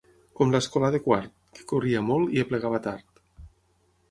[0.37, 1.29] Com l'escolà de Quart,
[1.59, 3.23] que corria molt i aplegava tard.